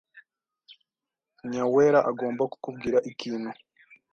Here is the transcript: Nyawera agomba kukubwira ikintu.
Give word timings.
Nyawera 1.51 1.99
agomba 2.09 2.43
kukubwira 2.51 2.97
ikintu. 3.11 3.49